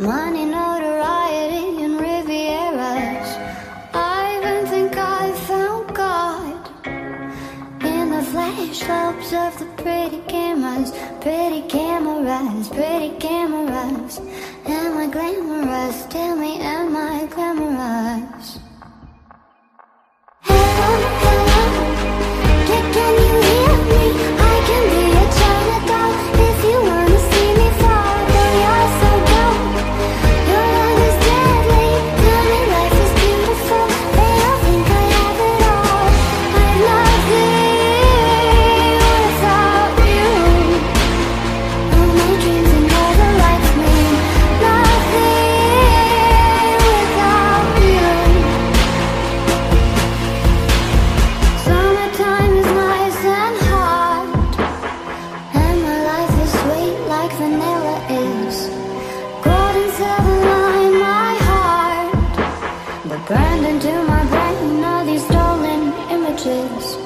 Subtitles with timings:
[0.00, 3.28] Money, notoriety, and Rivieras.
[3.92, 6.68] I even think I found God
[7.84, 14.22] in the flash lobes of the pretty cameras, pretty cameras, pretty cameras.
[14.64, 16.06] Am I glamorous?
[16.06, 17.69] Tell me, am I glamorous?
[63.30, 66.96] Burned into my brain all these stolen images.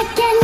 [0.00, 0.39] second